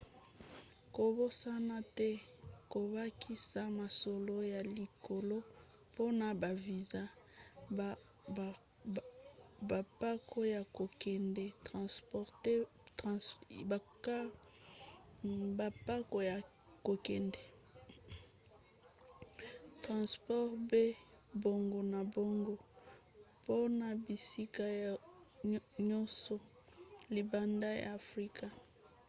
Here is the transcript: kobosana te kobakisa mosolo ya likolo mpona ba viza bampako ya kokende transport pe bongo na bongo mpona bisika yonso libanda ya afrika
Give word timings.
kobosana 0.95 1.77
te 1.97 2.09
kobakisa 2.71 3.61
mosolo 3.79 4.35
ya 4.53 4.59
likolo 4.77 5.37
mpona 5.91 6.27
ba 6.41 6.51
viza 6.63 7.03
bampako 9.69 10.39
ya 10.55 10.61
kokende 10.77 11.45
transport 19.81 20.59
pe 20.69 20.83
bongo 21.41 21.79
na 21.93 22.01
bongo 22.13 22.53
mpona 23.41 23.87
bisika 24.05 24.65
yonso 25.89 26.35
libanda 27.15 27.69
ya 27.81 27.87
afrika 27.99 28.47